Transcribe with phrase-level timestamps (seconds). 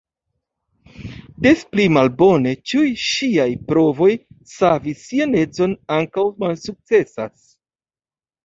[1.47, 4.09] Des pli malbone, ĉiuj ŝiaj provoj
[4.55, 7.47] savi sian edzon ankaŭ malsukcesas.